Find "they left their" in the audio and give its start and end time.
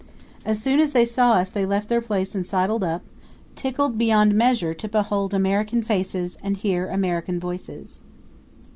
1.51-2.01